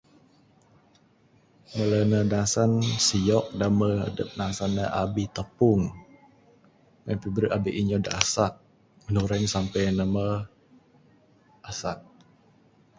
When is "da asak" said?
8.05-8.53